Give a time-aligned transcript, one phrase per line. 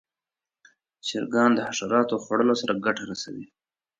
[1.07, 3.45] چرګان د حشراتو خوړلو سره ګټه رسوي.